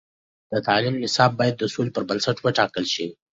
[0.51, 3.05] د تعلیم نصاب باید د سولې پر بنسټ وټاکل شي.